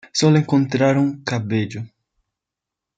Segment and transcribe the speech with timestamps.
[0.11, 1.85] Solo encontraron cabello.